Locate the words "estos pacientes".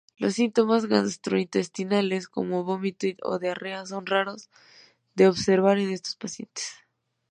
5.91-6.71